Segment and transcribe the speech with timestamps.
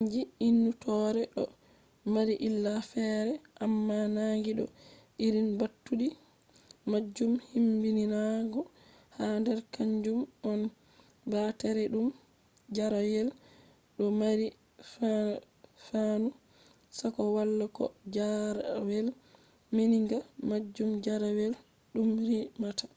[0.01, 1.43] sannji innitoore do
[2.13, 3.31] mari illa ferefere
[3.65, 4.65] amma nangi do
[5.25, 6.07] irin mbattudi
[6.91, 8.61] majum himmbidinaago
[9.17, 10.19] ha der kanjum
[10.51, 10.61] on
[11.31, 12.07] baareteedum
[12.75, 13.29] jarrayel
[13.97, 14.47] do mari
[15.05, 16.29] anfanu
[16.97, 19.07] na ko wala bo ko jarrayel
[19.75, 20.17] meminga
[20.49, 21.53] majum jarrayel
[21.93, 22.89] dum rimata on